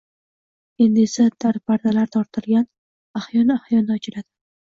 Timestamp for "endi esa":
0.85-1.25